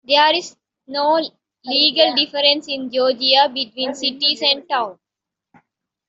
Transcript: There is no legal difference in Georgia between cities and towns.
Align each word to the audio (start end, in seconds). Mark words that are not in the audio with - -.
There 0.03 0.35
is 0.35 0.57
no 0.87 1.21
legal 1.63 2.15
difference 2.15 2.67
in 2.67 2.89
Georgia 2.91 3.47
between 3.53 3.93
cities 3.93 4.41
and 4.41 4.67
towns. 4.67 4.97